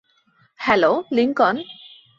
[0.59, 1.55] Hello, Lincoln.